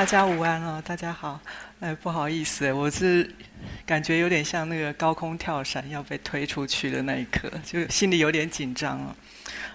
[0.00, 1.38] 大家午安哦，大家好。
[1.80, 3.30] 哎，不好意思，我是
[3.84, 9.14] 感觉有点像那个高空跳伞要被推出去的那一刻，就心里有点紧张哦。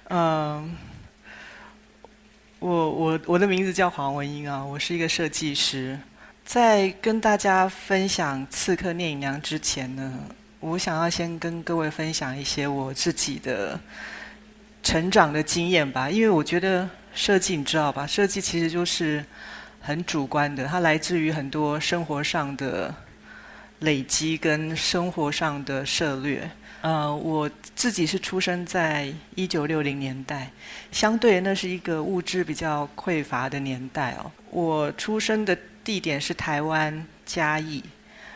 [0.10, 0.76] 嗯，
[2.58, 5.96] 我我我的名字叫黄文英啊，我是一个设计师。
[6.44, 10.12] 在跟大家分享《刺客聂隐娘》之前呢，
[10.60, 13.80] 我想要先跟各位分享一些我自己的
[14.82, 19.24] 成长的经验吧，因为我觉得设计你知道吧，设计其实就是
[19.86, 22.94] 很主观的，它来自于很多生活上的
[23.80, 26.50] 累积跟生活上的涉略。
[26.82, 30.52] 呃，我自己是出生在一九六零年代，
[30.92, 34.32] 相对那是一个物质比较匮乏的年代哦。
[34.50, 37.84] 我出生的地点是台湾嘉义，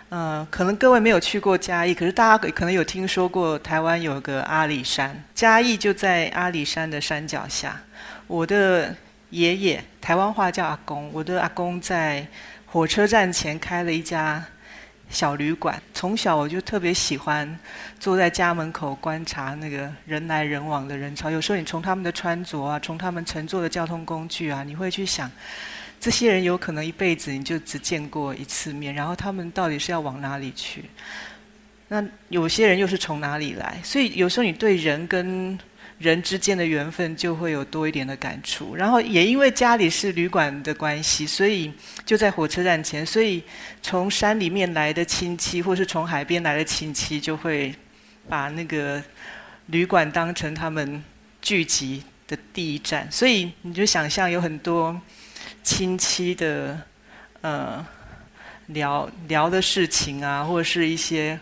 [0.09, 7.79] 呃，可能各位没有去过嘉义，可是大家可能有听说过台湾有个阿里山，嘉义就在阿里山的山脚下。
[8.25, 8.95] 我的
[9.29, 12.27] 爷爷，台湾话叫阿公，我的阿公在
[12.65, 14.43] 火车站前开了一家。
[15.11, 17.59] 小旅馆，从小我就特别喜欢
[17.99, 21.31] 坐在家门口观察那个人来人往的人潮。
[21.31, 25.27] 有时候你从他们的穿着啊，从他们乘坐的交通工具啊，你会去想，
[25.99, 30.85] 这些人有可能一辈子你就只见过一次面，然后他们到底是要往哪里去？
[31.87, 33.79] 那有些人又是从哪里来？
[33.83, 35.57] 所以有时候你对人跟
[35.99, 41.69] 人之间的缘分就会有多一点的感触，然后也因为家里是旅馆的关系，所以
[42.05, 43.43] 就在火车站前，所以
[43.81, 47.75] 从山里面来的亲戚，或是从海边来的亲戚，就会
[48.29, 49.03] 把那个
[49.65, 51.03] 旅馆当成他们
[51.41, 54.97] 聚集的第一站，所以你就想象有很多
[55.63, 56.79] 亲戚的
[57.41, 57.85] 呃
[58.67, 61.37] 聊聊的事情啊，或者是一些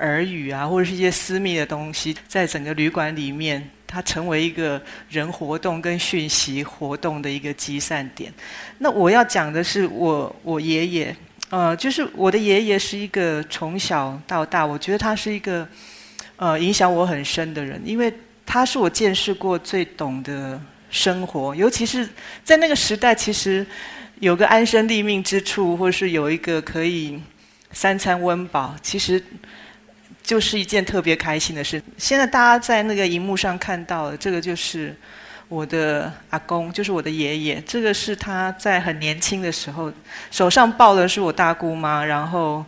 [0.00, 3.70] 耳语啊，或者是一些私密的东西，在整个旅馆里面。
[3.92, 4.80] 它成为一个
[5.10, 8.32] 人活动跟讯息活动的一个集散点。
[8.78, 11.14] 那我要讲的是，我我爷爷，
[11.50, 15.68] 呃，就是我的爷爷是一个从小到大，我觉得他是一个
[16.36, 18.10] 呃影响我很深的人，因为
[18.46, 22.08] 他是我见识过最懂得生活，尤其是
[22.42, 23.66] 在那个时代，其实
[24.20, 27.20] 有个安身立命之处，或是有一个可以
[27.72, 29.22] 三餐温饱，其实。
[30.22, 31.82] 就是一件特别开心的事。
[31.98, 34.94] 现在大家在那个荧幕上看到的，这个就是
[35.48, 37.60] 我的阿公，就是我的爷爷。
[37.66, 39.92] 这个是他在很年轻的时候，
[40.30, 42.64] 手上抱的是我大姑妈，然后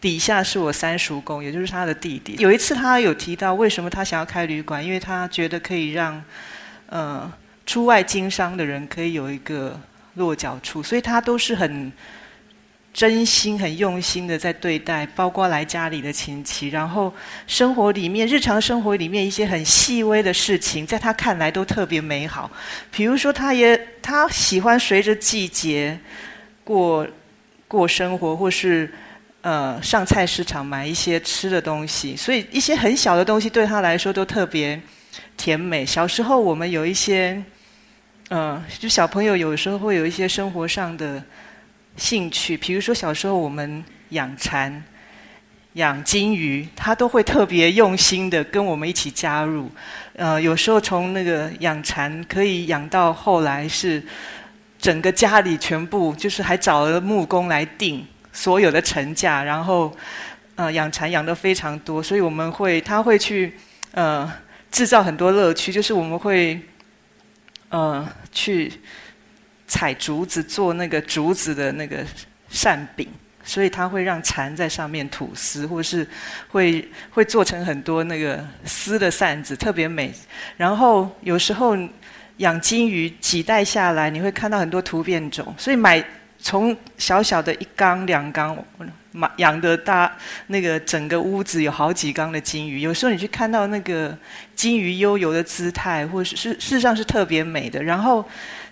[0.00, 2.36] 底下是我三叔公，也就是他的弟弟。
[2.38, 6.22] 有一次他有提到，为什么他想要开旅馆，因为他觉得可以让
[6.90, 7.32] 呃
[7.64, 9.80] 出外经商的人可以有一个
[10.14, 11.90] 落脚处，所以他都是很。
[12.92, 17.14] 真心很用心的在对待，包括来家里的亲戚，然后
[17.46, 22.50] 生活里面、日常生活里面一些很细微的事情，在他看来都特别美好。
[22.90, 25.96] 比如说，他也他喜欢随着季节
[26.64, 27.06] 过
[27.68, 28.92] 过生活，或是
[29.42, 34.80] 呃上菜市场买一些吃的东西，所以一些很小的东西对他来说都特别
[35.36, 35.86] 甜美。
[35.86, 37.40] 小时候我们有一些，
[38.30, 41.22] 嗯，就小朋友有时候会有一些生活上的。
[41.98, 44.82] 兴趣，比如说小时候我们养蚕、
[45.72, 49.68] 养金鱼，他都会特别用心的跟我们一起加入。
[50.14, 54.00] 呃，有时候从那个养蚕可以养到后来是
[54.78, 59.92] 整个家里全部，就是还找了木工来定所有的层架，然后
[60.54, 63.52] 呃养蚕养的非常多，所以我们会他会去
[63.90, 64.32] 呃
[64.70, 66.60] 制造很多乐趣，就是我们会
[67.70, 68.72] 呃去。
[69.68, 72.02] 采竹子做那个竹子的那个
[72.48, 73.06] 扇柄，
[73.44, 76.08] 所以它会让蚕在上面吐丝，或是
[76.48, 80.10] 会会做成很多那个丝的扇子，特别美。
[80.56, 81.76] 然后有时候
[82.38, 86.02] 养金鱼几代下来，你会看到很多突变种，所以买
[86.38, 88.56] 从小小的一缸两缸
[89.36, 90.10] 养的大
[90.46, 92.80] 那个整个屋子有好几缸的金鱼。
[92.80, 94.16] 有时候你去看到那个
[94.54, 97.82] 金鱼悠游的姿态，或是是事实上是特别美的。
[97.82, 98.26] 然后。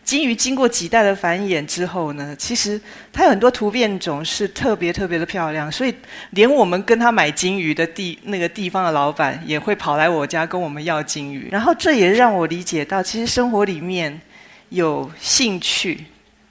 [0.07, 2.81] 金鱼经过几代的繁衍之后呢，其实
[3.13, 5.93] 它有很多突变种是特别特别的漂亮，所以
[6.31, 11.49] 连我们跟他买金鱼的地那个地方的老板也会跑来我家跟我们要金鱼。
[11.51, 14.21] 然后这也让我理解到，其实生活里面
[14.69, 16.05] 有兴趣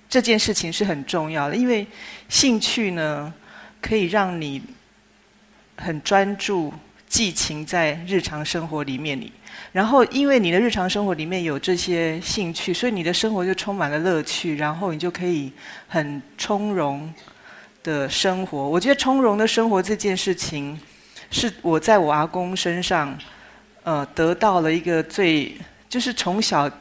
[0.10, 1.88] 这件事情是很重要的，因为
[2.28, 3.34] 兴趣呢
[3.81, 4.62] 可以让你
[5.78, 6.74] 很专注、
[7.08, 9.31] 寄情在日常生活里面里。
[9.75, 14.56] 然后，因为你的日常生活里面有这些兴趣，所以你的生活就充满了乐趣。
[14.56, 15.51] 然后你就可以
[15.86, 17.13] 很从容
[17.83, 18.69] 的生活。
[18.69, 20.80] 我觉得从容的生活这件事情，
[21.30, 23.19] 是我在我阿公身上，
[23.83, 25.54] 呃，得到了一个最，
[25.89, 26.72] 就是从小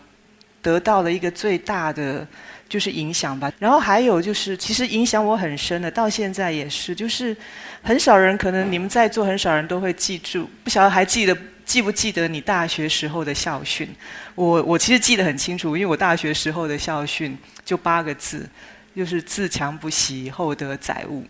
[0.63, 2.25] 得到了一个最大的
[2.69, 3.53] 就是影响吧。
[3.59, 7.37] 然后还有就是，其实影响我很深的，到现在也是，就是
[7.83, 13.89] 很少人可能你们在座很少人都会记住，不晓得还记得记不记得你大学时候的校训？
[14.35, 18.49] 我我其实记得很清楚，因为我大学时候的校训就八个字，
[18.95, 21.25] 就是自强不息，厚德载物。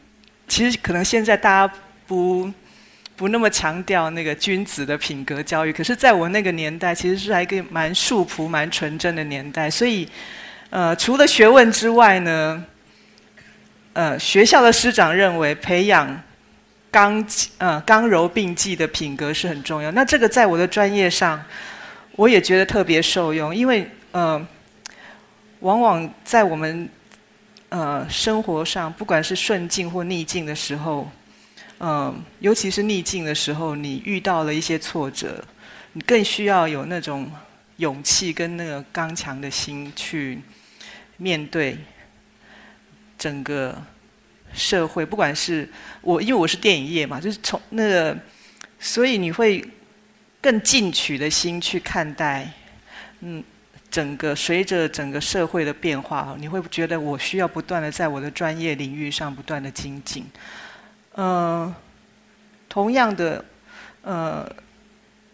[0.49, 1.75] 其实可能现在大家
[2.07, 2.51] 不。
[3.17, 9.71] 不那么强调那个君子的品格教育，可是在我那个年代，其实是还一个蛮素朴、蛮纯真的年代。
[9.71, 10.09] 所以，
[10.69, 12.65] 呃，除了学问之外呢，
[13.93, 16.21] 呃，学校的师长认为培养
[16.95, 17.27] 刚
[17.59, 19.91] 呃刚柔并济的品格是很重要。
[19.91, 21.45] 那这个在我的专业上，
[22.13, 24.47] 我也觉得特别受用，因为呃，
[25.59, 26.89] 往往在我们
[27.71, 31.11] 呃生活上，不管是顺境或逆境的时候。
[31.81, 35.45] 嗯，尤其是逆境的时候，你遇到了一些挫折，
[35.93, 37.29] 你更需要有那种
[37.79, 40.41] 勇气跟那个刚强的心去
[41.17, 41.77] 面对
[43.19, 43.77] 整个
[44.55, 45.05] 社会。
[45.05, 45.69] 不管是
[46.01, 48.17] 我，因为我是电影业嘛，就是从那个，
[48.79, 49.65] 所以你会
[50.41, 52.49] 更进取的心去看待，
[53.21, 53.43] 嗯，
[53.91, 60.25] 整个随着整个社会的变化，你会觉得我需要不断的在我的专业领域上不断的精进。
[61.17, 61.73] 嗯，
[62.69, 63.45] 同样的，
[64.03, 64.51] 呃，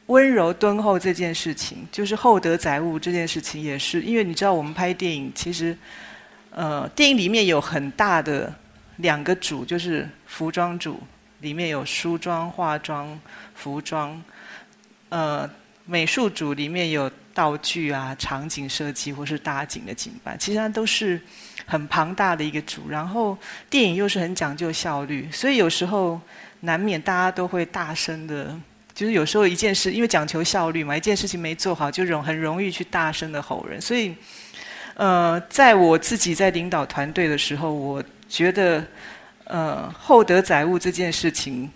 [0.07, 5.77] 温柔敦厚这件事情，就是厚德载物这件事情，也是因为你知道，我们拍电影，其实，
[6.51, 8.53] 呃，电影里面有很大的
[9.01, 11.01] 两个组，就是服装组，
[11.41, 13.21] 里面有梳妆、化妆、
[13.55, 14.23] 服装，
[15.09, 15.49] 呃，
[15.85, 21.21] 美术组里面有道具啊、场景设计或是搭景的景板，其实它都是。
[21.67, 23.39] 很庞大的一个组，然后
[23.69, 26.21] 电影又是很讲究效率，所以有时候
[26.61, 28.59] 难免大家都会大声的，
[28.93, 34.13] 就是有时候一件事，因为讲求效率嘛，一件事情没做好就容很容易去大声的吼人，所以，
[34.95, 38.87] 呃，在我自己在领导团队的时候，我觉得，
[39.45, 41.71] 呃，厚德载物这件事情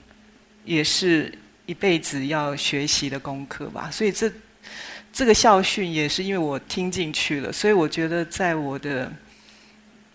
[0.64, 1.30] 也是
[1.66, 4.32] 一辈子要学习的功课吧，所以这
[5.12, 9.12] 这个校训也是因为我听进去了，所以我觉得在我的。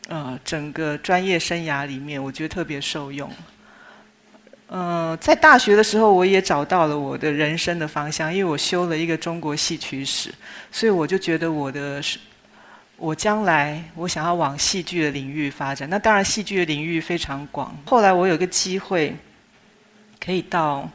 [0.07, 3.31] 呃，整个专业生涯里面，我觉得特别受用。
[4.65, 10.33] 呃，在大学的时候，我也找到了我的人生的方向，因为我修了一个中国戏曲史，
[10.71, 12.17] 所以我就觉得我的是，
[12.99, 15.89] 我将来我想要往戏剧的领域发展。
[15.89, 17.75] 那当然，戏剧的领域非常广。
[17.85, 19.15] 后来我有个机会，
[20.23, 20.89] 可以到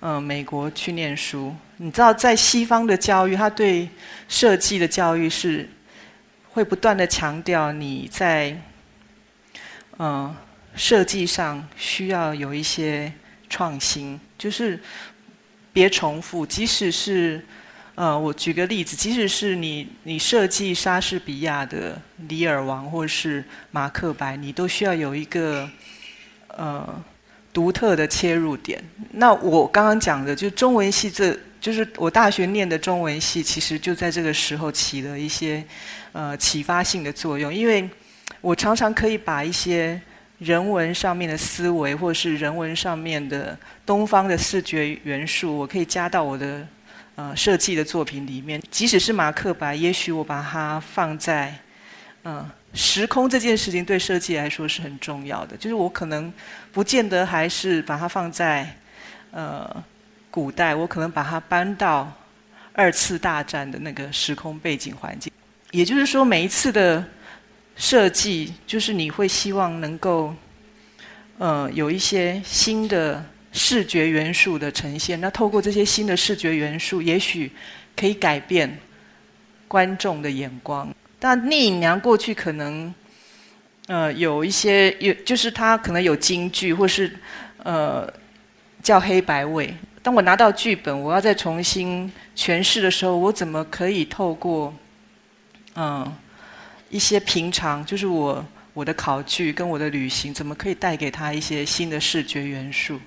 [0.00, 1.54] 呃美国去念书。
[1.78, 3.88] 你知道，在西方的教育，他对
[4.28, 5.68] 设计的教育是。
[6.50, 8.60] 会不断的强调你在，
[9.98, 10.34] 嗯，
[10.74, 13.12] 设计上需要有一些
[13.48, 14.82] 创新，就是
[15.72, 16.44] 别重复。
[16.44, 17.46] 即使是，
[17.98, 21.96] 呃，我举个例子，即使是你你设计莎士比亚的
[22.28, 23.42] 《李尔王》或是
[23.72, 25.68] 《马克白》，你都需要有一个，
[26.56, 26.88] 呃，
[27.52, 28.80] 独特的切入点。
[29.10, 31.36] 那我刚刚讲的，就中文系这。
[31.60, 35.64] 就是我大学念的中文系，其实就在这个时候起了一些
[36.12, 37.52] 呃启发性的作用。
[37.52, 37.90] 因为
[38.40, 40.00] 我常常可以把一些
[40.38, 46.64] 人文上面的思维，或是人文上面的东方的视觉元素，我可以加到我的
[47.18, 48.62] 呃设计的作品里面。
[48.70, 51.52] 即使是马克白，也许我把它放在
[52.22, 55.56] 嗯时空这件事情对设计来说是很重要的。
[55.56, 56.32] 就是我可能
[56.70, 58.72] 不见得还是把它放在
[59.32, 59.84] 呃。
[60.30, 62.12] 古代，我可能把它搬到
[62.74, 65.32] 二次大战的那个时空背景环境，
[65.70, 67.02] 也就是说，每一次的
[67.74, 70.32] 设计，就是你会希望能够，
[71.38, 73.24] 呃，有一些新的
[73.58, 75.20] 视觉元素的呈现。
[75.20, 77.50] 那透过这些新的视觉元素，也许
[77.96, 78.78] 可以改变
[79.66, 80.94] 观众的眼光。
[81.18, 82.94] 但聂隐娘过去可能，
[83.88, 87.12] 呃，有一些有，就是它可能有京剧，或是
[87.64, 88.08] 呃，
[88.82, 89.74] 叫黑白味。
[90.00, 94.72] 当我拿到剧本，我要再重新诠释的时候，我怎么可以透过
[95.74, 96.10] 嗯
[96.88, 102.98] 一些平常，就是我我的考据跟我的旅行，怎么可以带给他一些新的视觉元素？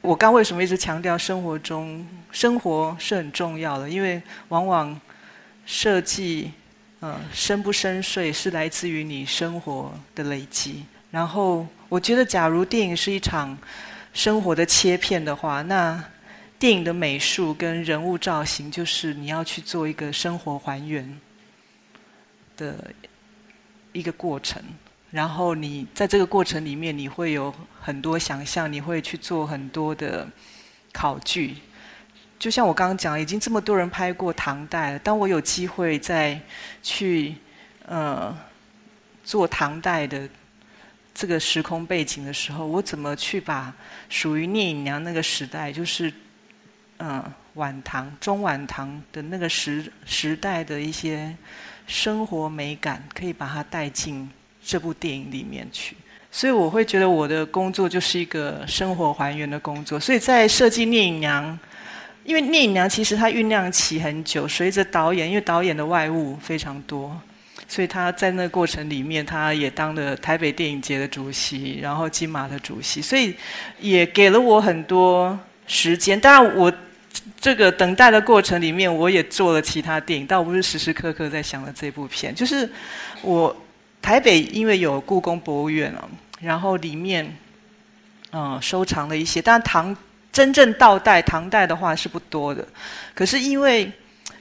[0.00, 3.88] 我刚为什么一直强调生活中生活是很重要的？
[3.88, 4.98] 因为往往
[5.66, 6.52] 设计
[7.00, 10.84] 嗯深不深邃是来自于你生活的累积。
[11.10, 13.56] 然后我觉得，假如电影是一场
[14.12, 16.02] 生活的切片的话，那
[16.58, 21.18] 电影的美术跟人物造型，就是你要去做一个生活还原
[22.56, 22.92] 的
[23.92, 24.62] 一个过程。
[25.10, 30.28] 然后你在这个过程里面，你会有很多想象，你会去做很多的
[30.92, 31.56] 考据。
[32.38, 34.98] 就像我刚刚讲，已经这么多人拍过唐代了。
[34.98, 36.40] 当我有机会再
[36.82, 37.34] 去
[37.86, 38.36] 呃
[39.24, 40.28] 做唐代的
[41.14, 43.74] 这个时空背景的时候，我怎么去把
[44.08, 46.12] 属于聂隐娘那个时代，就是
[46.98, 47.24] 嗯
[47.54, 51.34] 晚唐、中晚唐的那个时时代的一些
[51.88, 54.30] 生活美感，可以把它带进
[54.68, 55.96] 这部电影里面去。
[56.30, 59.98] 所以我会觉得我的工作就是一个生活还原的工作。
[59.98, 61.58] 所以在设计聂隐娘。
[62.24, 67.18] 因为聂隐娘其实她酝酿期很久，随着导演，因为导演的外务非常多，
[67.66, 73.34] 所以他在那过程里面，他也当了台北电影节的主席，然后金马的主席，所以
[73.80, 76.20] 也给了我很多时间。
[76.20, 76.70] 当然，我
[77.40, 82.34] 这个等待的过程里面，我也做了其他电影，但我不是时时刻刻在想着这部片。
[82.34, 82.70] 就是
[83.22, 83.56] 我
[84.02, 86.08] 台北因为有故宫博物院啊，
[86.40, 87.36] 然后里面
[88.32, 89.96] 嗯收藏了一些，但唐。
[90.30, 92.64] 真正到代唐代的话是不多的，
[93.12, 93.90] 可是因为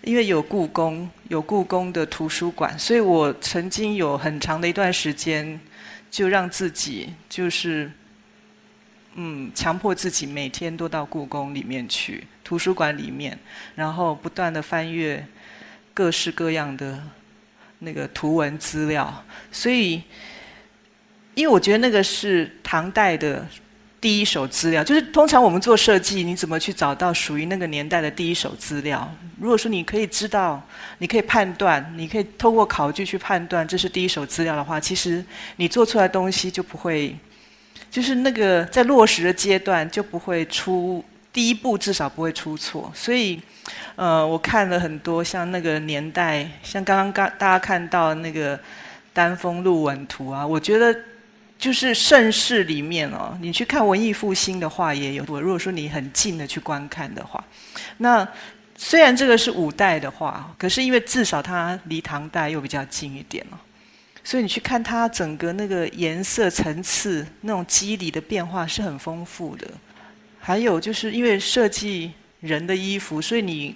[0.04, 5.60] 因为有故宫有故宫的图书馆，所以我曾经有很长的一段时间，
[6.12, 7.92] 就让自己就是
[9.16, 13.36] 嗯强迫自己每天都到故宫里面去图书馆里面，
[13.74, 15.26] 然后不断的翻阅
[15.96, 17.02] 各式各样的
[17.80, 20.02] 那个图文资料，所以
[21.36, 23.46] 因为我觉得那个是唐代的。
[24.00, 29.12] 第一手资料就是通常我们做设计，你怎么去找到属于那个年代的第一手资料？
[29.40, 30.62] 如果说你可以知道，
[31.00, 37.18] 你可以判断，你可以透过考据去判断这是第一手资料的话，其实你做出来东西就不会，
[37.90, 42.92] 就是那个在落实的阶段就不会出第一步，至少不会出错。
[42.96, 43.42] 所以，
[43.96, 48.60] 呃，我看了很多像那个年代，像刚刚刚大家看到那个
[49.14, 50.96] 丹峰路纹图啊，我觉得。
[51.60, 55.26] 就是盛世里面哦，你去看文艺复兴的话也有。
[55.28, 57.44] 我如果说你很近的去观看的话，
[57.98, 58.26] 那
[58.76, 63.58] 虽然这个是五代的话，可是因为至少它离唐代又比较近一点哦，
[64.24, 69.68] 所以你去看它整个那个颜色层次、那种肌理的变化是很丰富的。
[70.48, 73.76] 还有就是因为设计人的衣服，所以你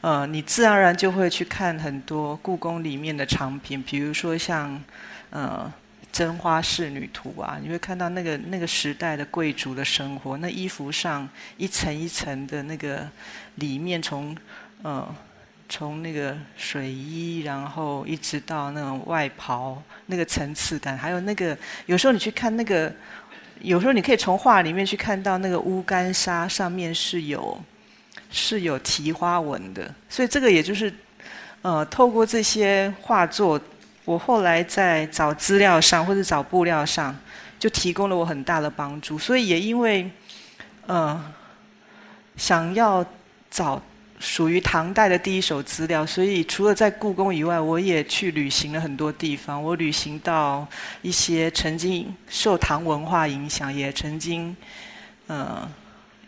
[0.00, 4.82] 呃，你自然而然就会去看很多故宫里面的藏品，比如说像
[5.30, 5.72] 呃。
[6.12, 13.08] 真花仕女图啊，你会看到那个那个时代的贵族的生活，那衣服上一层一层的那个
[13.54, 14.36] 里面，从
[14.82, 15.06] 呃
[15.68, 22.92] 从那个水衣，然后一直到那种外袍，那个层次感，还有那个有时候你去看那个，
[23.60, 27.58] 有时候你可以从画里面去看到那个乌干纱上面是有
[28.30, 30.92] 是有提花纹的，所以这个也就是
[31.62, 33.60] 呃透过这些画作。
[34.06, 37.14] 我后来在找资料上或者找布料上，
[37.60, 39.16] 就提供了我很大的帮助。
[39.18, 40.10] 所以也因为，
[40.86, 41.22] 呃，
[42.36, 43.04] 想要
[43.50, 43.80] 找
[44.20, 49.60] 属于唐代的第一手资料，所以除了在故宫以外，我也去旅行了很多地方。
[49.60, 50.68] 我旅行到
[51.00, 54.54] 一些曾经受唐文化影响，也曾经
[55.26, 55.66] 呃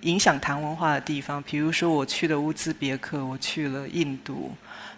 [0.00, 1.42] 影响唐文化的地方。
[1.42, 4.50] 比如说，我去了乌兹别克，我去了印度。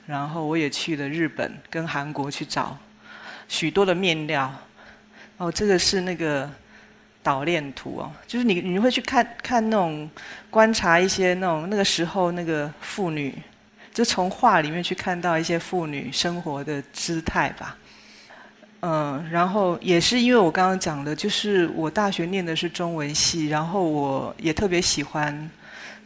[0.07, 2.79] 然后我也去了日本跟韩国去找
[3.49, 4.53] 许多的面料。
[5.39, 6.49] 哦，这个是那个
[7.25, 10.09] 导链图哦，就是你你会去看看那种
[10.49, 13.35] 观察一些那种那个时候那个妇女，
[13.93, 17.77] 就从画里面去看到一些妇女生活的姿态吧。
[18.83, 25.51] 嗯，然后也是因为我刚刚讲的，就是我大学念的是中文系，然后我也特别喜欢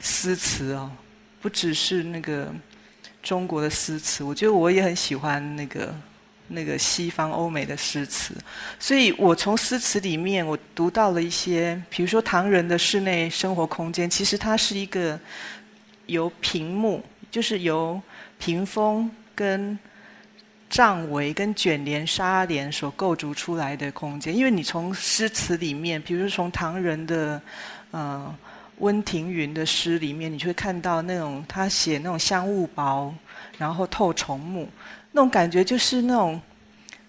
[0.00, 0.90] 诗词哦，
[1.42, 2.50] 不只是那个。
[3.20, 5.92] 中国的诗词，我觉得我也很喜欢那个
[6.48, 8.34] 那个西方欧美的诗词，
[8.78, 15.18] 所以我从诗词里面我读到了一些，比如说唐人的室内生活空间，其实它是一个
[16.06, 18.00] 由屏幕，就是由
[18.38, 19.78] 屏风跟
[20.70, 24.36] 帐围跟卷帘纱帘所构筑出来的空间。
[24.36, 27.40] 因为你从诗词里面，比如说从唐人的
[27.92, 28.34] 嗯。
[28.80, 33.12] 温庭筠的诗里面，你就会看到那种他写那种香雾薄，
[33.58, 34.68] 然后透重木，
[35.12, 36.40] 那种感觉就是那种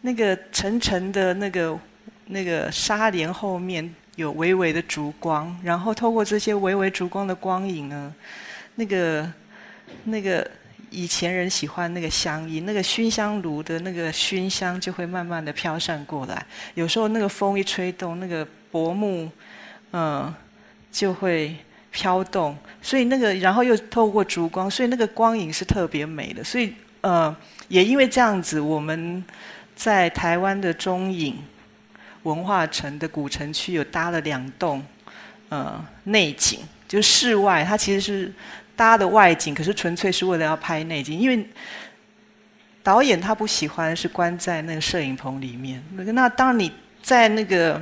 [0.02, 1.80] 那个沉沉的那个
[2.28, 8.14] 那个纱帘后面有微微的烛光，然后透过这些微微烛光的光影呢，
[8.76, 9.32] 那个
[10.04, 10.50] 那个
[10.90, 19.30] 以前人喜欢那个香烟，那个熏香炉的那个熏香就会慢慢的飘散过来，有时候那个风一吹动，那个薄木，
[19.92, 20.34] 嗯。
[20.92, 21.56] 就会
[21.92, 26.44] 飘动，所以那个，然后又透过烛光，所以那个光影是特别美的。
[26.44, 27.36] 所以，呃，
[27.68, 29.24] 也因为这样子，我们
[29.76, 31.38] 在台湾的中影
[32.24, 34.84] 文化城的古城区有搭了两栋，
[35.50, 38.34] 呃，内景，就室外，它其实是
[38.76, 41.48] 搭的外景，可是纯粹是为了要拍内景，因为
[42.84, 45.84] 导演他不喜欢是关在那个摄影棚里面。
[46.14, 47.82] 那当你在那个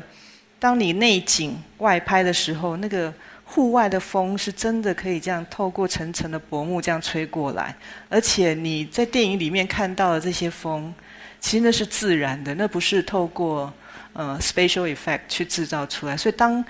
[0.59, 3.13] 当你内景外拍的时候，那个
[3.49, 7.73] 户外的风是真的可以这样透过层层的薄幕这样吹过来，
[8.09, 10.93] 而且你在电影里面看到的这些风，
[11.39, 13.73] 其实那是自然的，那不是透过
[14.13, 16.15] 呃 special effect 去制造出来。
[16.15, 16.63] 所以当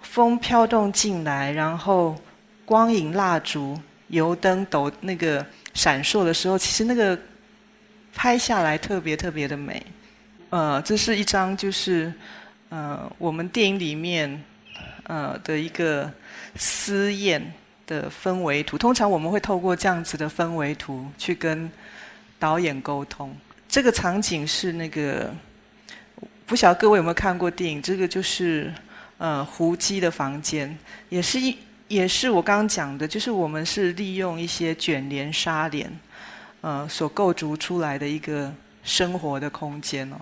[0.00, 2.16] 风飘动进来，然后
[2.64, 5.44] 光影、蜡烛、油灯抖那个
[5.74, 7.18] 闪烁的时候，其实那个
[8.14, 9.84] 拍下来特别特别的美。
[10.50, 12.12] 呃，这是一张就是
[12.70, 14.42] 呃我们电影里面
[15.04, 16.10] 呃的一个
[16.56, 17.52] 私宴
[17.86, 18.78] 的氛围图。
[18.78, 21.70] 通常我们会透过这样子的氛围图去跟
[22.38, 23.36] 导演沟通。
[23.68, 25.32] 这个场景是那个
[26.46, 27.80] 不晓得各位有没有看过电影？
[27.80, 28.72] 这个就是。
[29.22, 30.74] 呃，胡姬的房间
[31.10, 31.54] 也是一，
[31.88, 35.92] 也是我刚刚讲的，就是我们是利用一些卷帘纱帘，
[36.62, 38.50] 呃，所构筑出来的一个
[38.82, 40.16] 生活的空间哦。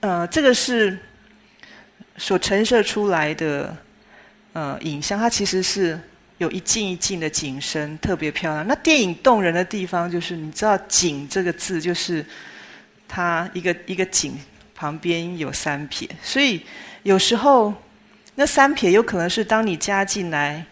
[0.00, 0.98] 呃，这个是
[2.16, 3.76] 所陈设出来的
[4.52, 5.98] 呃影像，它其实是
[6.38, 8.66] 有一镜一镜的景深，特别漂亮。
[8.66, 12.24] 那电影动人的地方就是，你知道“景”这个字，就是
[13.06, 14.38] 它一个一个景
[14.74, 16.62] 旁边有三撇，所以
[17.02, 17.72] 有时候。
[18.34, 20.64] 那三撇有可能是当你加进来、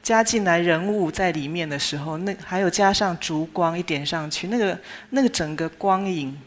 [0.00, 4.78] 加进来人物在里面的时候，那还有加上烛光一点上去，那个
[5.10, 6.38] 那个整个光影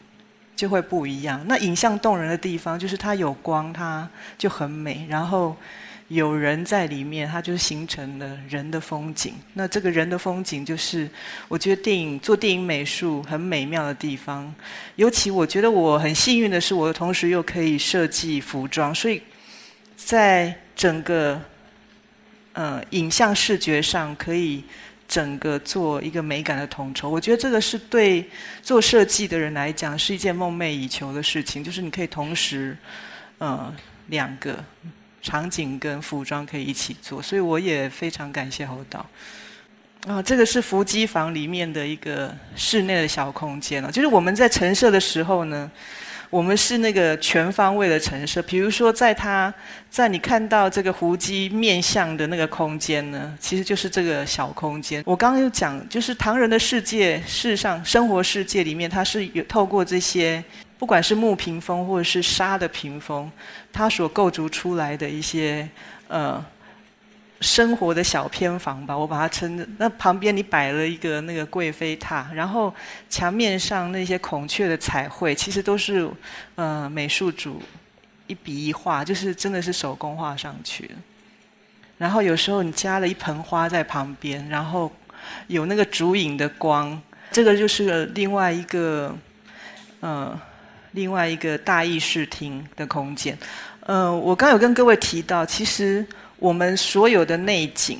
[0.56, 1.44] 就会不一样。
[1.46, 5.06] 那影像动人的地方就是它有光，它就很美。
[5.10, 5.54] 然后
[6.08, 9.34] 有人在里面，它就形成了人的风景。
[9.54, 11.08] 那这个人的风景，就是
[11.48, 14.54] 我觉得电影做电影美术很美妙的地方。
[14.96, 19.22] 尤其我觉得我很幸运的是，我同时又可以设计服装，所以。
[19.98, 21.40] 在整个
[22.52, 24.62] 呃影像视觉上，可以
[25.08, 27.08] 整个做一个美感的统筹。
[27.08, 28.28] 我觉得这个是对
[28.62, 32.76] 做设计的人来讲是一件梦寐以求的事情，就是你可以同时
[33.38, 33.74] 呃
[34.08, 34.62] 两个
[35.26, 37.20] 场景跟服装可以一起做。
[37.20, 39.04] 所以我也非常感谢侯导。
[40.06, 45.70] 啊，这个是伏击房里面的一个室内的小空间了，就是我们在陈设的时候呢。
[46.28, 49.52] 我们是那个全方位的陈设，比如说，在它
[49.88, 55.00] 在你看到这个胡姬面向的那个空间呢，其实就是这个小空间。
[55.06, 60.42] 我刚刚有讲，就是唐人的世界，事实上生活世界里面，它是有透过这些，
[60.78, 63.30] 不管是木屏风或者是纱的屏风，
[63.72, 65.68] 它所构筑出来的一些
[66.08, 66.44] 呃。
[67.42, 69.76] 生活的小偏房吧，我把它称。
[69.76, 72.74] 那旁边你摆了一个那个贵妃榻，然后
[73.10, 76.10] 墙面上那些孔雀的彩绘，其实都是
[76.54, 77.60] 呃美术组
[78.26, 80.90] 一笔一画，就是真的是手工画上去。
[81.98, 84.90] 然后有时候你加了一盆花在旁边，然后
[85.48, 86.98] 有那个烛影的光，
[87.30, 89.14] 这个就是另外一个
[90.00, 90.40] 呃
[90.96, 93.38] 另外一个大议事厅的空间。
[93.80, 96.04] 呃，我刚有跟各位提到，其实。
[96.38, 97.98] 我们所有的内景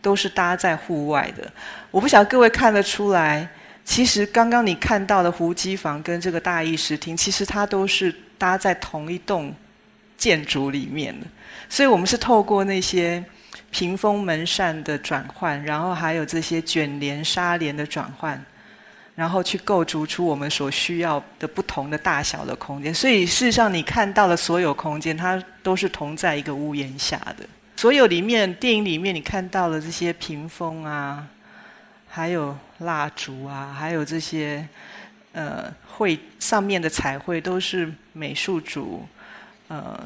[0.00, 1.52] 都是搭在户外的。
[1.90, 3.44] 我不晓得各位看得出来，
[3.84, 9.52] 其实刚刚你看到的胡姬房跟这个大议事厅，其实它都是搭在同一栋
[10.16, 11.26] 建筑里面的。
[11.68, 13.22] 所以我们是透过那些
[13.72, 18.40] 屏风门扇的转换，然后还有这些卷帘纱帘的转换，
[19.16, 22.94] 然后去构筑出我们所需要的不同的大小的空间。
[22.94, 27.44] 所以事实上，你看到的所有空间，它都是同在一个屋檐下的。
[27.76, 31.26] 所有里面电影里面你看到的这些屏风啊，
[32.08, 34.66] 还有蜡烛啊，还有这些
[35.32, 39.06] 呃绘上面的彩绘，都是美术组
[39.68, 39.98] 呃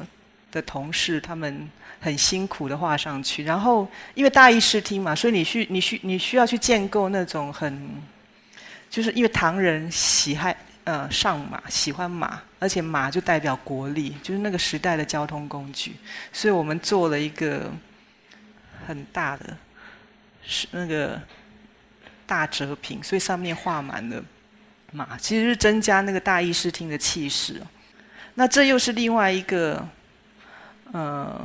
[0.51, 1.69] 的同事他们
[1.99, 3.43] 很辛苦的画上去。
[3.43, 7.89] 然后因为大意视听嘛，所以你需你需你需要去建构那种很，
[8.91, 10.55] 就是因为唐人喜爱。
[10.83, 15.95] 呃，上马喜欢马，而且马就代表国力，就是那个时代的交通工具。
[16.33, 17.71] 所以我们做了一个
[18.87, 19.55] 很大的
[20.43, 21.21] 是那个
[22.25, 24.21] 大折屏，所以上面画满了
[24.91, 27.61] 马，其实是增加那个大议事厅的气势。
[28.33, 29.87] 那这又是另外一个
[30.91, 31.39] 呃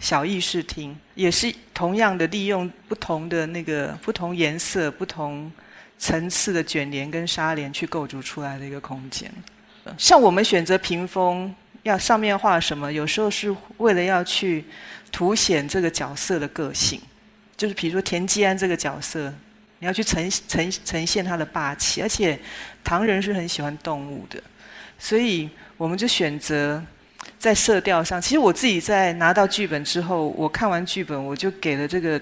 [0.00, 5.50] 小议事厅，也是同样的利用不同的那个不同颜色不同。
[6.00, 9.30] 层次的卷帘跟纱帘去构筑出来的一个空间，
[9.98, 14.64] 像我们选择屏风要上面画什么，有时候是为了要去
[15.12, 16.98] 凸显这个角色的个性，
[17.54, 19.30] 就是比如说田季安这个角色，
[19.78, 22.38] 你要去呈呈呈现他的霸气，而且
[22.82, 24.42] 唐人是很喜欢动物的，
[24.98, 26.82] 所以我们就选择
[27.38, 28.18] 在色调上。
[28.18, 32.18] 其实我自己在拿到剧本之后，我看完剧本，我就给了这个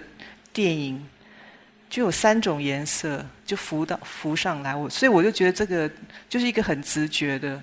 [0.52, 1.00] 电影。
[1.88, 5.90] 就有三种颜色就浮到浮上来，我所以我就觉得这个
[6.28, 7.62] 就是一个很直觉的，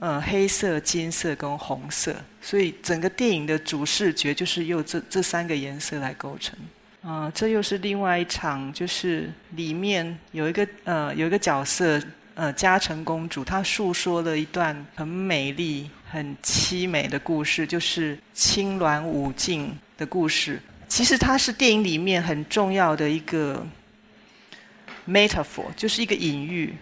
[0.00, 6.58] 呃，黑色、金色跟红色，所以整个电影的主视觉就是用这这三个颜色来构成。
[7.02, 11.98] 啊，这又是另外一场，就是里面有一个呃有一个角色，
[12.34, 20.60] 呃，嘉诚公主，她诉说了一段很美丽、很凄美的故事，就是青鸾舞镜的故事。
[20.90, 23.64] 其实它是电影里面很重要的一个
[25.08, 26.74] metaphor，就是一个隐喻。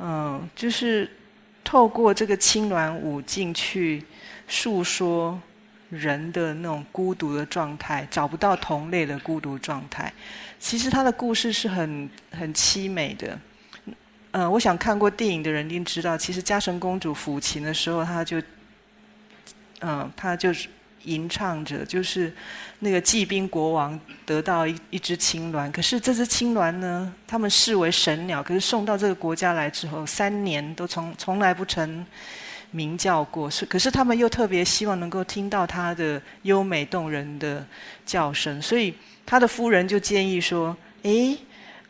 [0.00, 1.08] 嗯，就是
[1.62, 4.04] 透过这个青鸾舞镜去
[4.48, 5.40] 诉说
[5.88, 10.12] 人的那种孤独的状态，找不到同类的孤独状态。
[10.58, 13.38] 其实他的故事是很很凄美的。
[14.32, 18.42] 嗯，我想看过电影的人一定知道，其实嘉诚公主抚琴的时候，她就，
[19.80, 20.68] 嗯，她就是。
[21.08, 22.32] 吟唱着，就是
[22.80, 32.04] 那个骑兵国王得到一一只青鸾，可是这只青鸾呢，他们视为神鸟，可是送到这个国家来之后，三年都从从来不曾
[32.70, 37.66] 鸣叫过，是可是他们又特别希望能够听到它的优美动人的
[38.04, 38.94] 叫声，所以
[39.24, 41.38] 他的夫人就建议说：“诶，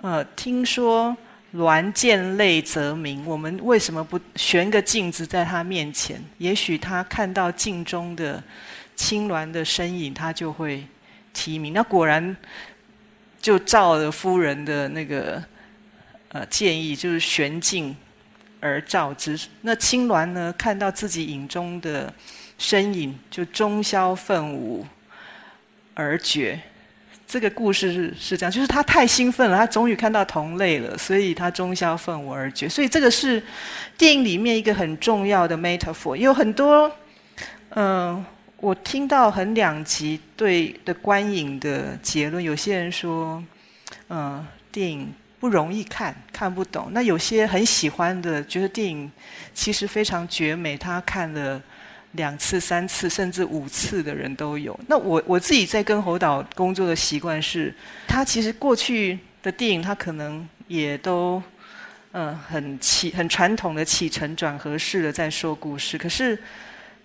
[0.00, 1.16] 呃，听说
[1.54, 6.22] 鸾见泪则鸣，我们为什么不悬个镜子在他面前？
[6.38, 8.42] 也许他看到镜中的。”
[8.98, 10.84] 青鸾的身影，他就会
[11.32, 11.72] 提名。
[11.72, 12.36] 那果然
[13.40, 15.40] 就照了夫人的那个
[16.30, 17.96] 呃建议，就是悬镜
[18.58, 19.38] 而照之。
[19.60, 22.12] 那青鸾呢，看到自己影中的
[22.58, 24.84] 身影，就终宵奋舞
[25.94, 26.60] 而绝。
[27.24, 32.68] 这个故事是是这样，就是他太兴奋了，他终于看到同类了，所以他终宵奋舞而绝。
[32.68, 33.40] 所以这个是
[33.96, 36.90] 电影里面一个很重要的 metaphor，有很多
[37.76, 38.24] 嗯。
[38.60, 43.40] 我听到很两极对的观影的结论，有些人说，
[44.08, 49.08] 嗯，电影不容易看，看不懂；那有些很喜欢的，觉得电影
[49.54, 51.62] 其实非常绝美，他看了
[52.12, 54.76] 两次、三次，甚至五次的人都有。
[54.88, 57.72] 那我我自己在跟侯导工作的习惯是，
[58.08, 61.40] 他其实过去的电影他可能也都
[62.10, 66.36] 嗯很起很传统的起承转合式的在说故事，可是。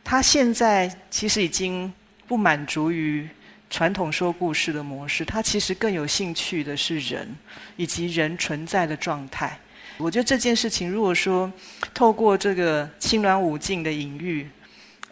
[0.04, 1.92] 他现在其实已经
[2.28, 3.28] 不满足于
[3.70, 7.28] 传统说故事的模式，他其实更有兴趣的是人
[7.78, 9.58] 以及人存在的状态。
[9.98, 11.52] 我觉得这件事情，如果说
[11.94, 14.48] 透过这个青鸾舞镜的隐喻，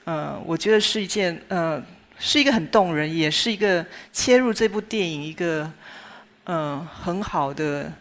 [0.03, 1.81] 呃，我觉得是一件呃，
[2.19, 5.71] 是一个很动人，也是一个切入这部电影一个
[6.43, 7.91] 呃很好的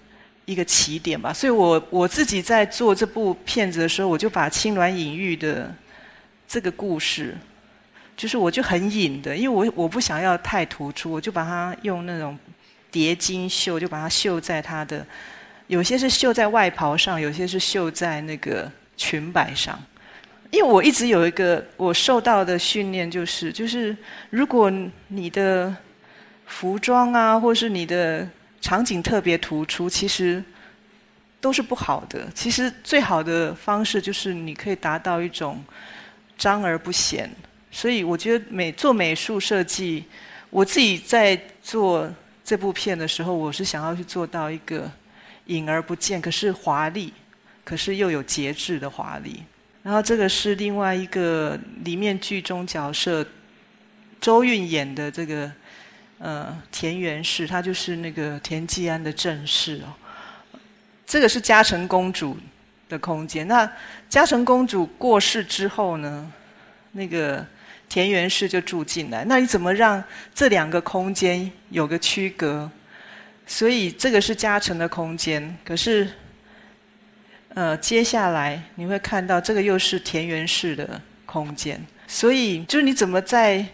[0.45, 1.33] 一个起点吧。
[1.33, 5.75] 所以我我自己在做这部片子的时候，我就把青鸾隐喻的。
[6.53, 7.39] 这个故事，
[8.17, 12.37] 就是我就很隐的，因为我我不想要太突出，我就把它用那种
[12.91, 15.07] 叠金绣，就把它绣在它的，
[15.69, 19.81] 有些是绣在外袍上，有些是绣在那个裙摆上。
[20.51, 23.97] 因为我一直有一个我受到的训练，就是就是
[24.31, 24.69] 如果
[25.07, 25.73] 你的
[26.47, 28.29] 服装啊，或是你的
[28.61, 30.43] 场景特别突出，其实
[31.41, 32.27] 都是不好的。
[32.35, 35.63] 其实最好的方式就是你可以达到一种。
[36.41, 37.31] 彰而不显，
[37.71, 40.03] 所以我觉得美做美术设计，
[40.49, 42.11] 我自己在做
[42.43, 44.91] 这部片的时候，我是想要去做到一个
[45.49, 47.13] 隐而不见，可是华丽，
[47.63, 49.43] 可是又有节制的华丽。
[49.83, 53.27] 然后这个是另外一个里面剧中角色
[54.19, 55.53] 周韵演的这个
[56.19, 59.93] 呃田园氏，她就是那个田季安的正室哦。
[61.07, 62.35] 这个是嘉诚公主。
[62.91, 63.49] 的空间。
[63.49, 63.67] 那
[64.11, 66.31] 嘉诚公主过世之后呢？
[66.93, 67.47] 那个
[67.89, 69.25] 田园氏就住进来。
[69.27, 70.03] 那你怎么让
[70.35, 72.69] 这两个空间有个区隔？
[73.47, 75.57] 所以这个是嘉诚的空间。
[75.65, 76.11] 可是，
[77.55, 81.81] 呃，接下来你会看到这个又是田园式的空间。
[82.09, 83.65] 所以，就是你怎么在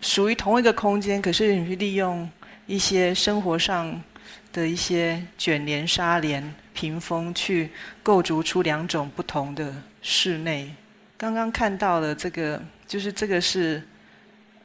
[0.00, 2.26] 属于同一个空间，可是你去利用
[2.66, 4.02] 一些生活上
[4.50, 6.54] 的一些卷帘、纱帘。
[6.76, 7.70] 屏风去
[8.02, 10.70] 构筑出两种不同的室内。
[11.16, 13.82] 刚刚看到了这个，就是这个是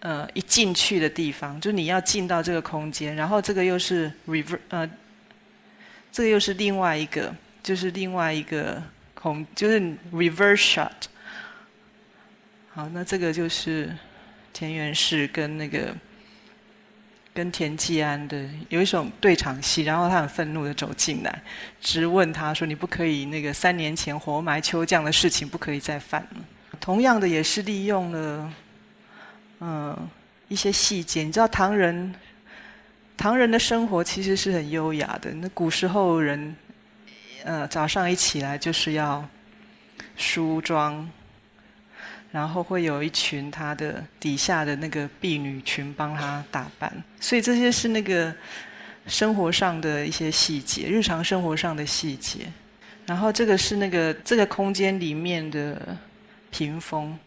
[0.01, 4.89] 呃一进去的地方，就是你要进到这个空间，然后这个又是 reverse 呃，
[6.11, 9.79] 这个又是另外一个，就是另外一个空，就是
[10.11, 10.91] reverse shot。
[12.73, 13.95] 好，那这个就是
[14.51, 15.95] 田园式跟那个。
[17.33, 21.41] 跟田季安的有一种对场戏，然后他很愤怒的走进来，
[21.79, 26.37] 直问他说：“你不可以那个三年前活埋秋将的事情不可以再犯了。”
[26.81, 28.53] 同样的也是利用了，
[29.59, 30.09] 嗯，
[30.49, 31.23] 一些细节。
[31.23, 32.13] 你知道唐人，
[33.15, 35.31] 唐人的生活其实是很优雅的。
[35.31, 36.55] 那古时候人，
[37.43, 39.23] 呃，早上一起来就是要
[40.17, 41.07] 梳妆，
[42.31, 48.33] 然后会有一群他的底下的那个婢女群帮他打扮，所以这些是那个
[49.05, 52.39] 生活上的一些细节，日常生活上的细节。
[53.05, 55.97] 然后这个是那个这个空间里面的
[56.49, 57.17] 屏风。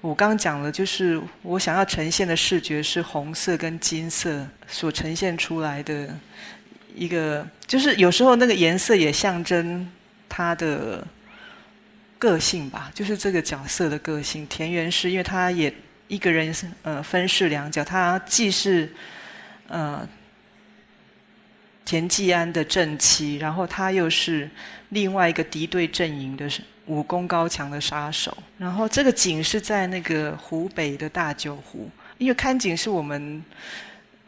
[0.00, 6.08] 我刚讲了，就是我想要呈现的视觉是红色跟金色所呈现出来的
[6.94, 9.88] 一个，就是有时候那个颜色也象征
[10.28, 11.06] 他的
[12.18, 14.46] 个性吧，就是这个角色的个性。
[14.46, 15.72] 田园诗因为他也
[16.08, 18.92] 一个人是呃分饰两角，他既是
[19.68, 20.06] 呃
[21.84, 24.50] 田季安的正妻，然后他又是
[24.90, 26.48] 另外一个敌对阵营的。
[26.88, 33.44] 武功高强的杀手，然后这个井是在那个湖北的大九湖，因为看景是我们，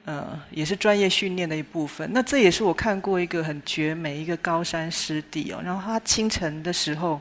[0.05, 2.07] 呃，也是专业训练的一部分。
[2.13, 7.19] 那这也是我看过一个很绝美一个高山湿地哦，然后它清晨的时候，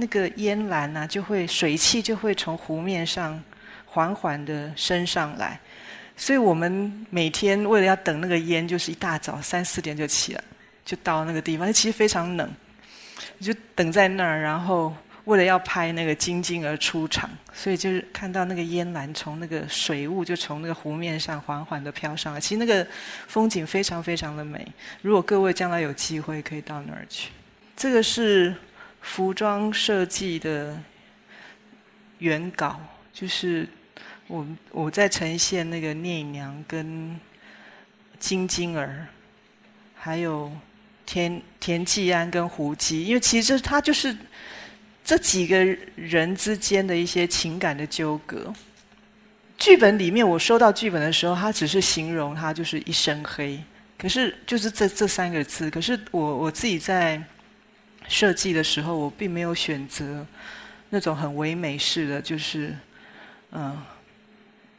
[0.00, 3.40] 那个烟岚啊就会水汽就会从湖面上
[3.84, 5.60] 缓缓的升上来，
[6.16, 10.42] 所以我们每天为了要等那个烟，就是一大早三四点就起来，
[10.84, 12.50] 就到那个地方，其实非常冷。
[13.38, 22.40] 就等在那儿，然后为了要拍那个金晶而出场，所以就是看到那个烟岚从那个水雾就从那个湖面上缓缓的飘上来。
[22.40, 22.86] 其实那个
[23.26, 24.66] 风景非常非常的美。
[25.02, 27.30] 如果各位将来有机会可以到那儿去，
[27.76, 28.54] 这个是
[29.00, 30.78] 服装设计的
[32.18, 32.80] 原稿，
[33.12, 33.68] 就是
[34.26, 37.18] 我我在呈现那个聂隐娘跟
[38.18, 39.06] 金晶儿，
[39.94, 40.50] 还有。
[41.06, 44.16] 田田季安跟胡姬，因为其实他就是
[45.04, 45.58] 这几个
[45.96, 48.54] 人之间的一些情感的纠葛。
[49.58, 53.60] 剧本里面，我收到剧本的时候，他只是形容他就是一身黑，
[53.98, 55.68] 可是就是这这三个字。
[55.68, 57.20] 可是我我自己在
[58.10, 60.26] 设计的时候，我并没有选择
[60.90, 62.76] 那种很唯美式的，就是
[63.52, 63.82] 嗯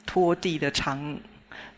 [0.06, 1.20] 拖地的长。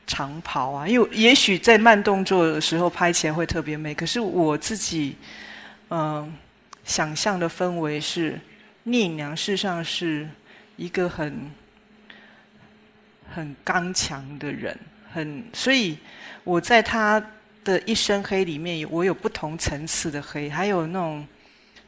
[0.06, 5.16] 长袍啊，因为也许在慢动作的时候拍起来会特别美，可是我自己，
[5.90, 6.30] 嗯，
[6.84, 8.38] 想象的氛围是
[8.84, 10.28] 聂隐娘事实上是
[10.76, 11.50] 一个很
[13.34, 14.78] 很刚强的人，
[15.10, 15.98] 很所以
[16.44, 17.26] 我在她
[17.64, 21.26] 的一身黑里面，我有不同层次的黑，还有那种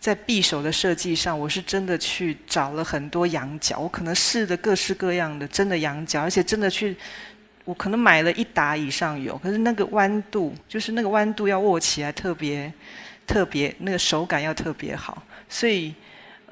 [0.05, 6.95] 在匕首的设计上，我是真的去找了很多羊角，我可能试的各式各样的真的羊角，而且真的去。
[7.63, 12.71] 我可能买了一打以上有，可是那个弯度，就是那个弯度要握起来特别
[13.25, 15.23] 特别，那个手感要特别好。
[15.49, 15.91] 所以，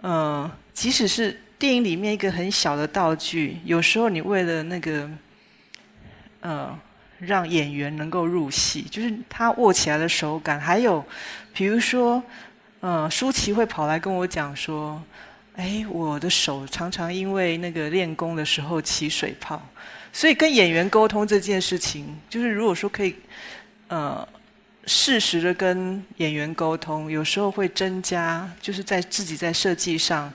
[0.01, 5.07] 呃，即使是电影里面一个很小的道具，有时候你为了那个，
[6.39, 6.75] 呃，
[7.19, 11.05] 让演员能够入戏，就是他握起来的手感，还有，
[11.53, 12.23] 比如说，
[12.85, 15.01] 嗯，舒淇会跑来跟我讲说，
[15.55, 19.61] 哎，我的手常常因为那个练功的时候起水泡。
[20.11, 23.15] 所以跟演员沟通这件事情，就是如果说可以，
[23.87, 24.27] 呃，
[24.85, 30.31] 适时的跟演员沟通，有时候会增加，就是在自己在设计上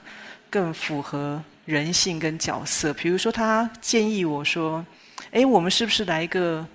[0.49, 2.91] 更符合人性跟角色。
[2.95, 4.83] 比如说，他建议我说
[5.31, 6.65] ：“哎，我们是不是来一个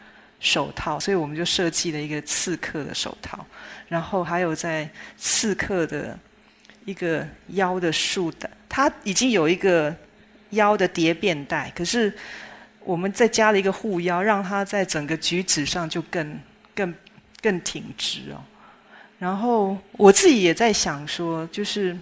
[0.41, 3.45] 手套？”所以我们就设计了一个刺客的手套，
[3.89, 6.19] 然后还有在刺客的
[6.85, 9.95] 一个腰的束带，他已经有一个
[10.51, 12.13] 腰的蝶变带，可是。
[12.87, 16.39] 我们再加了一个护腰，让它在整个举止上就更、
[16.75, 16.95] 更、
[17.41, 18.37] 更挺直哦。
[19.19, 21.97] 然后我自己也在想说，就是，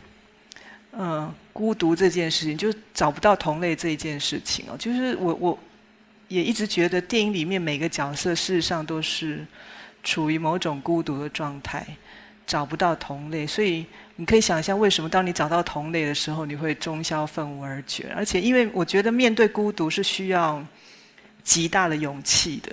[0.90, 4.76] 嗯，孤独这件事情，就找不到同类这一件事情哦。
[4.76, 5.58] 就是我，我
[6.32, 9.46] 也一直觉得电影里面每个角色事实上都是
[10.02, 11.86] 处于某种孤独的状态，
[12.46, 13.84] 找不到同类，所以。
[14.16, 18.12] 你可以想象，为什么当你找到同类的时候，你会中消愤而而绝？
[18.14, 20.64] 而且，因为我觉得面对孤独是需要
[21.42, 22.72] 极大的勇气的，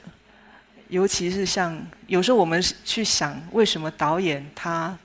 [0.90, 4.96] 尤其是像有时候我们去想，为什么导演他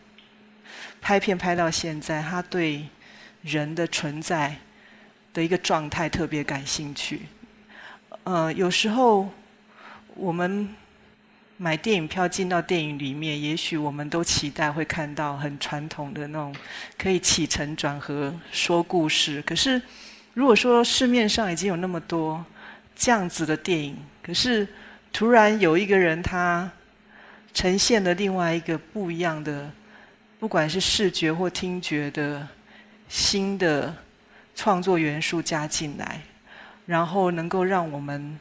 [1.00, 2.84] 拍片拍到现在，他对
[3.42, 4.54] 人的存在
[5.32, 7.22] 的一个状态特别感兴趣？
[8.24, 9.28] 呃，有时候
[10.16, 10.68] 我们。
[11.56, 16.52] 买电影票进到电影里面，也许我们都期待会看到很传统的那种
[16.98, 19.40] 可以起承转合说故事。
[19.42, 19.80] 可是，
[20.34, 22.44] 如果说市面上已经有那么多
[22.96, 24.66] 这样子的电影，可是
[25.12, 26.68] 突然有一个人他
[27.54, 29.70] 呈现了另外一个不一样的，
[30.40, 32.46] 不管是视觉或听觉的
[33.08, 33.94] 新的
[34.56, 36.20] 创作元素加进来，
[36.86, 38.38] 然后能够让我们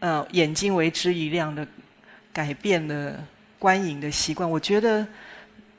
[0.00, 1.66] 呃眼睛为之一亮的。
[2.34, 3.24] 改变了
[3.60, 4.50] 观影的习惯。
[4.50, 5.06] 我觉得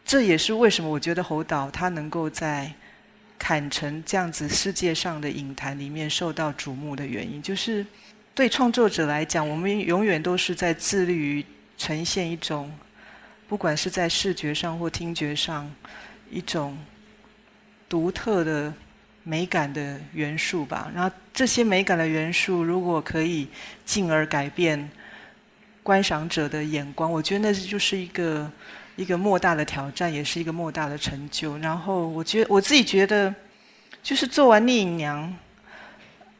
[0.05, 2.71] 这也是为什么我觉得侯导他能够在
[3.37, 7.85] 坎城这样子世界上的影坛里面受到瞩目的原因，就是
[8.33, 11.45] 对创作者来讲，我们永远都是在致力于
[11.77, 12.71] 呈现一种，
[13.49, 15.69] 不管是在视觉上或听觉上
[16.31, 16.77] 一种
[17.89, 18.73] 独特的。
[19.27, 23.47] 美感的元素吧，然后这些美感的元素，如果可以
[23.83, 24.87] 进而改变
[25.81, 28.47] 观赏者的眼光，我觉得那就是一个
[28.95, 31.57] 一个莫大的挑战，也是一个莫大的成就。
[31.57, 33.33] 然后，我觉我自己觉得，
[34.03, 35.27] 就是做完《聂隐娘》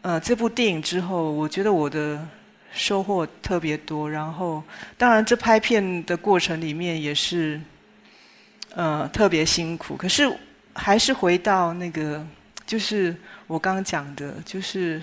[0.03, 2.23] 呃这部电影之后，我觉得我的
[2.71, 4.07] 收获特别多。
[4.07, 4.61] 然后，
[4.95, 7.59] 当然这拍片的过程里面也是
[8.75, 10.31] 呃特别辛苦，可是
[10.75, 12.23] 还是回到那个。
[12.65, 15.01] 就是我刚刚讲的，就是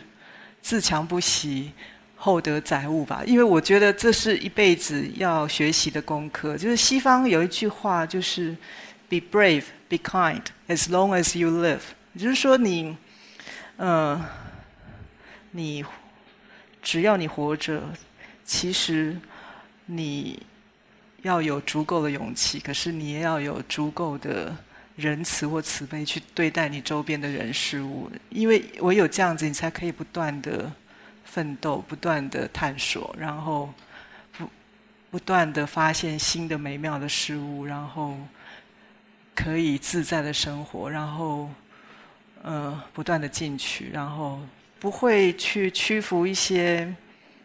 [0.61, 1.73] 自强不息，
[2.17, 3.23] 厚德载物吧。
[3.25, 6.57] 因为我觉得这是一辈子要学习的功课。
[6.57, 8.57] 就是西方有一句话，就是
[9.09, 11.81] “Be brave, be kind, as long as you live”
[12.15, 12.23] 也。
[12.23, 12.97] 就是说，你，
[13.77, 14.21] 呃，
[15.53, 15.85] 你
[16.83, 17.83] 只要你活着，
[18.45, 19.17] 其实
[19.87, 20.43] 你
[21.23, 24.57] 要有足够的勇气，可是你也要有足够的。
[24.95, 30.71] 仁慈或慈悲去对待你周边的人事物，因为唯有这样子，你才可以不断的
[31.25, 33.73] 奋斗，不断的探索，然后
[34.37, 34.47] 不
[35.11, 38.19] 不断的发现新的美妙的事物，然后
[39.35, 41.49] 可以自在的生活，然后
[42.43, 44.39] 呃不断的进取，然后
[44.79, 46.95] 不会去屈服一些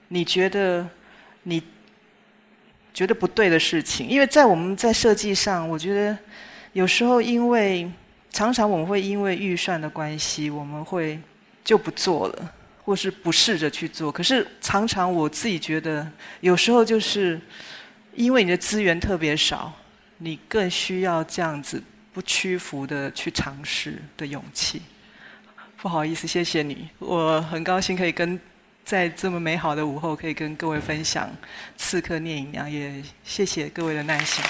[0.10, 0.86] 你觉得
[1.43, 1.63] 你
[2.93, 6.17] 觉得不对的事情，因为在我们在设计上，我觉得。
[6.77, 7.91] 有时候，因为
[8.31, 11.19] 常常我们会因为预算的关系，我们会
[11.63, 12.53] 就不做了，
[12.85, 14.11] 或是不试着去做。
[14.11, 16.07] 可是常常我自己觉得，
[16.41, 17.41] 有时候就是
[18.13, 19.73] 因为你的资源特别少，
[20.19, 21.81] 你更需要这样子
[22.13, 24.83] 不屈服的去尝试的勇气。
[25.77, 28.39] 不好意思，谢谢你，我很高兴可以跟
[28.85, 31.27] 在这么美好的午后可以跟各位分享
[31.75, 34.45] 《刺客聂隐娘》，也谢谢各位的耐心。